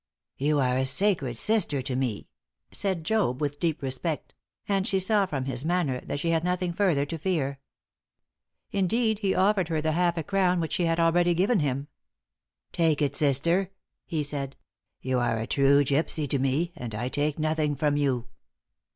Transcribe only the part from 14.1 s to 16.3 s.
said. "You are a true gypsy